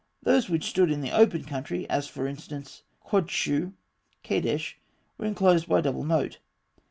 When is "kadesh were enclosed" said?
4.23-5.69